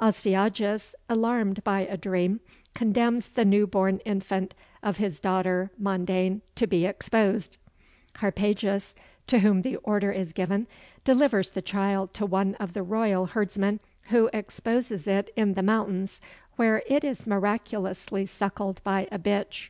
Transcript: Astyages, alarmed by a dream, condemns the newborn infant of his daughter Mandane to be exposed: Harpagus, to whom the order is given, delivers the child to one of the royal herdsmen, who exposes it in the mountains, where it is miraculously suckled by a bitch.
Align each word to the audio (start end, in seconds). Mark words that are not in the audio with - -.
Astyages, 0.00 0.96
alarmed 1.08 1.62
by 1.62 1.82
a 1.82 1.96
dream, 1.96 2.40
condemns 2.74 3.28
the 3.28 3.44
newborn 3.44 3.98
infant 3.98 4.52
of 4.82 4.96
his 4.96 5.20
daughter 5.20 5.70
Mandane 5.78 6.40
to 6.56 6.66
be 6.66 6.84
exposed: 6.84 7.56
Harpagus, 8.16 8.96
to 9.28 9.38
whom 9.38 9.62
the 9.62 9.76
order 9.76 10.10
is 10.10 10.32
given, 10.32 10.66
delivers 11.04 11.50
the 11.50 11.62
child 11.62 12.12
to 12.14 12.26
one 12.26 12.56
of 12.56 12.72
the 12.72 12.82
royal 12.82 13.26
herdsmen, 13.26 13.78
who 14.08 14.28
exposes 14.32 15.06
it 15.06 15.30
in 15.36 15.54
the 15.54 15.62
mountains, 15.62 16.20
where 16.56 16.82
it 16.88 17.04
is 17.04 17.24
miraculously 17.24 18.26
suckled 18.26 18.82
by 18.82 19.06
a 19.12 19.20
bitch. 19.20 19.68